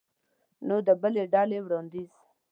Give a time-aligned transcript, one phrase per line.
[0.67, 2.11] نو د بلې ډلې وړاندیز